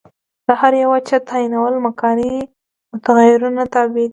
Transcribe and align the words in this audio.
د 0.47 0.49
هر 0.61 0.73
یوه 0.83 0.97
چت 1.07 1.21
تعینول 1.29 1.73
مکاني 1.87 2.33
متغیرونو 2.91 3.63
تابع 3.73 4.01
دي. 4.05 4.05